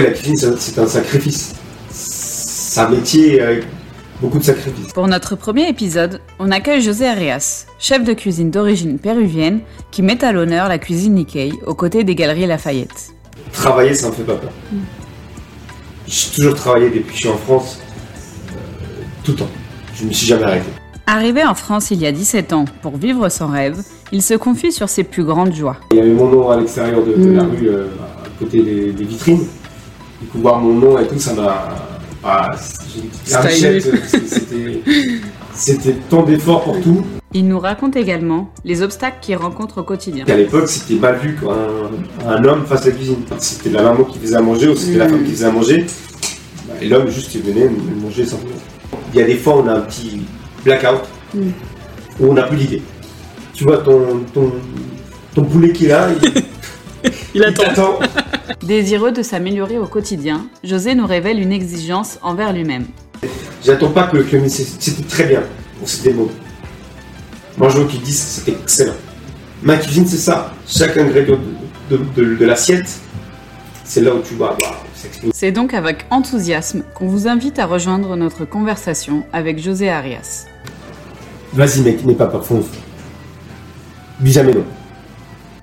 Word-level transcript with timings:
La 0.00 0.12
cuisine, 0.12 0.36
c'est 0.60 0.78
un- 0.78 0.86
sacrifice. 0.86 1.56
C'est 1.90 2.78
un 2.78 2.88
métier 2.88 3.40
avec 3.42 3.64
beaucoup 4.20 4.38
de 4.38 4.44
sacrifices. 4.44 4.92
Pour 4.92 5.08
notre 5.08 5.34
premier 5.34 5.68
épisode, 5.68 6.20
on 6.38 6.52
accueille 6.52 6.80
José 6.80 7.08
Arias, 7.08 7.66
chef 7.80 8.04
de 8.04 8.12
cuisine 8.12 8.52
d'origine 8.52 9.00
péruvienne, 9.00 9.58
qui 9.90 10.02
met 10.02 10.22
à 10.24 10.30
l'honneur 10.30 10.68
la 10.68 10.78
cuisine 10.78 11.14
Nikkei 11.14 11.52
aux 11.66 11.74
côtés 11.74 12.04
des 12.04 12.14
galeries 12.14 12.46
Lafayette. 12.46 13.10
Travailler, 13.52 13.92
ça 13.92 14.06
me 14.10 14.12
fait 14.12 14.22
pas 14.22 14.36
peur. 14.36 14.52
J'ai 16.06 16.30
toujours 16.30 16.54
travaillé 16.54 16.90
depuis 16.90 17.02
que 17.02 17.12
je 17.14 17.16
suis 17.16 17.28
en 17.28 17.36
France, 17.36 17.80
euh, 18.52 18.54
tout 19.24 19.32
le 19.32 19.38
temps. 19.38 19.48
Je 19.96 20.04
me 20.04 20.12
suis 20.12 20.28
jamais 20.28 20.44
arrêté. 20.44 20.66
Arrivé 21.08 21.42
en 21.44 21.56
France 21.56 21.90
il 21.90 22.00
y 22.00 22.06
a 22.06 22.12
17 22.12 22.52
ans 22.52 22.66
pour 22.82 22.98
vivre 22.98 23.28
son 23.30 23.48
rêve, 23.48 23.76
il 24.12 24.22
se 24.22 24.34
confie 24.34 24.70
sur 24.70 24.88
ses 24.88 25.02
plus 25.02 25.24
grandes 25.24 25.54
joies. 25.56 25.76
Il 25.90 25.96
y 25.96 26.00
avait 26.00 26.12
mon 26.12 26.28
nom 26.30 26.50
à 26.50 26.56
l'extérieur 26.56 27.02
de, 27.04 27.14
de 27.14 27.30
Mm. 27.30 27.34
la 27.36 27.42
rue, 27.42 27.68
euh, 27.68 27.86
à 28.24 28.28
côté 28.38 28.62
des, 28.62 28.92
des 28.92 29.04
vitrines. 29.04 29.44
Du 30.20 30.26
coup, 30.28 30.38
voir 30.40 30.58
mon 30.58 30.74
nom 30.74 30.98
et 30.98 31.06
tout, 31.06 31.18
ça 31.18 31.32
m'a. 31.34 31.68
Ah, 32.24 32.50
que 32.52 33.80
C'était 35.54 35.94
tant 36.10 36.22
d'efforts 36.24 36.64
pour 36.64 36.80
tout. 36.80 37.04
Il 37.32 37.46
nous 37.46 37.58
raconte 37.60 37.94
également 37.96 38.50
les 38.64 38.82
obstacles 38.82 39.18
qu'il 39.20 39.36
rencontre 39.36 39.78
au 39.78 39.82
quotidien. 39.82 40.24
À 40.28 40.34
l'époque, 40.34 40.68
c'était 40.68 40.94
mal 40.98 41.16
vu 41.18 41.36
quand 41.40 41.52
un, 42.26 42.44
homme 42.44 42.64
fasse 42.66 42.86
la 42.86 42.92
cuisine. 42.92 43.18
C'était 43.38 43.70
la 43.70 43.82
maman 43.82 44.04
qui 44.04 44.18
faisait 44.18 44.36
à 44.36 44.40
manger 44.40 44.68
ou 44.68 44.76
c'était 44.76 44.98
la 44.98 45.06
Mm. 45.06 45.10
femme 45.10 45.24
qui 45.24 45.30
faisait 45.32 45.44
à 45.46 45.50
manger. 45.52 45.86
Bah, 46.66 46.74
Et 46.80 46.88
l'homme, 46.88 47.08
juste, 47.08 47.34
il 47.34 47.42
venait 47.42 47.68
manger 48.02 48.24
simplement. 48.24 48.56
Il 49.12 49.20
y 49.20 49.22
a 49.22 49.26
des 49.26 49.36
fois, 49.36 49.58
on 49.62 49.66
a 49.68 49.74
un 49.74 49.80
petit 49.80 50.22
blackout 50.64 51.02
Mm. 51.34 51.40
où 52.20 52.30
on 52.30 52.34
n'a 52.34 52.42
plus 52.44 52.56
d'idée. 52.56 52.82
Tu 53.54 53.64
vois, 53.64 53.78
ton, 53.78 54.20
ton, 54.32 54.52
ton 55.34 55.44
poulet 55.44 55.72
qui 55.72 55.86
est 55.86 55.88
là, 55.88 56.08
il, 56.22 56.32
Il 57.34 57.44
il 57.46 57.54
t'attend. 57.54 57.98
Désireux 58.68 59.12
de 59.12 59.22
s'améliorer 59.22 59.78
au 59.78 59.86
quotidien, 59.86 60.46
José 60.62 60.94
nous 60.94 61.06
révèle 61.06 61.40
une 61.40 61.52
exigence 61.52 62.18
envers 62.20 62.52
lui-même. 62.52 62.84
J'attends 63.64 63.88
pas 63.88 64.02
que 64.08 64.18
le 64.18 64.24
cuisine, 64.24 64.66
c'était 64.78 65.02
très 65.08 65.24
bien. 65.24 65.42
On 65.82 65.86
s'est 65.86 66.02
des 66.02 66.12
mots. 66.12 66.30
Manger 67.56 67.78
au 67.80 67.86
qui 67.86 68.12
c'était 68.12 68.52
excellent. 68.52 68.92
Ma 69.62 69.78
cuisine, 69.78 70.06
c'est 70.06 70.18
ça. 70.18 70.52
Chaque 70.66 70.98
ingrédient 70.98 71.38
de, 71.88 71.96
de, 71.96 72.04
de- 72.14 72.34
de 72.34 72.44
l'assiette, 72.44 72.90
c'est 73.84 74.02
là 74.02 74.14
où 74.14 74.20
tu 74.20 74.34
vas 74.34 74.54
voir. 74.60 74.84
ça 74.94 75.06
explose. 75.08 75.32
C'est 75.34 75.50
donc 75.50 75.72
avec 75.72 76.04
enthousiasme 76.10 76.82
qu'on 76.94 77.06
vous 77.08 77.26
invite 77.26 77.58
à 77.58 77.64
rejoindre 77.64 78.16
notre 78.16 78.44
conversation 78.44 79.24
avec 79.32 79.58
José 79.62 79.88
Arias. 79.88 80.44
Vas-y, 81.54 81.80
mec, 81.80 82.04
n'aie 82.04 82.12
pas 82.14 82.26
peur, 82.26 82.44
fonce. 82.44 82.66
Dis 84.20 84.30
jamais 84.32 84.52
non. 84.52 84.64